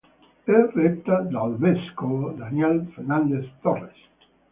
È 0.45 0.49
retta 0.73 1.19
dal 1.21 1.57
vescovo 1.57 2.31
Daniel 2.31 2.89
Fernández 2.95 3.47
Torres. 3.61 3.97